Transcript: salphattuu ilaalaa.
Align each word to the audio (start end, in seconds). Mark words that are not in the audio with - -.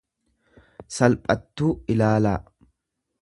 salphattuu 0.95 1.69
ilaalaa. 1.97 2.37